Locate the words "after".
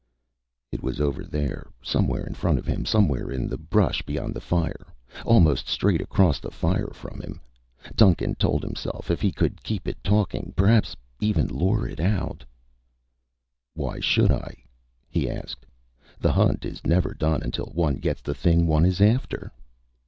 19.01-19.51